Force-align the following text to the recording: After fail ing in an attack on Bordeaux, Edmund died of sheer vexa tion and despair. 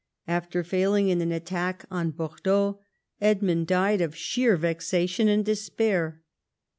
After 0.27 0.63
fail 0.63 0.95
ing 0.95 1.09
in 1.09 1.21
an 1.21 1.31
attack 1.31 1.85
on 1.91 2.09
Bordeaux, 2.09 2.79
Edmund 3.21 3.67
died 3.67 4.01
of 4.01 4.15
sheer 4.15 4.57
vexa 4.57 5.07
tion 5.07 5.27
and 5.27 5.45
despair. 5.45 6.23